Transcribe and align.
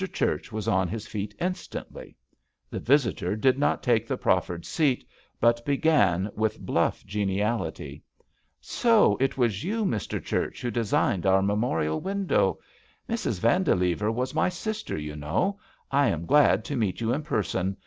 Church 0.11 0.51
was 0.51 0.67
on 0.67 0.87
his 0.87 1.05
feet 1.05 1.35
instantly. 1.39 2.17
The 2.71 2.79
visitor 2.79 3.35
did 3.35 3.59
not 3.59 3.83
take 3.83 4.07
the 4.07 4.17
proffered 4.17 4.65
seat 4.65 5.07
but 5.39 5.63
began 5.63 6.31
with 6.33 6.59
bluff 6.59 7.05
geniality: 7.05 8.01
"So, 8.59 9.15
it 9.19 9.37
was 9.37 9.63
you, 9.63 9.85
Mr. 9.85 10.19
Church, 10.19 10.59
who 10.63 10.71
designed 10.71 11.27
our 11.27 11.43
memorial 11.43 11.99
window 12.01 12.57
I 13.07 13.13
Mrs. 13.13 13.39
Vandilever 13.41 14.11
was 14.11 14.33
my 14.33 14.49
sister, 14.49 14.97
you 14.97 15.15
know— 15.15 15.59
I 15.91 16.07
am 16.07 16.25
glad 16.25 16.65
to 16.65 16.75
meet 16.75 16.99
you 16.99 17.13
in 17.13 17.21
person. 17.21 17.77